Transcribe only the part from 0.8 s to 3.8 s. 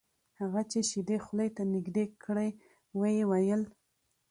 شیدې خولې ته نږدې کړې ویې ویل: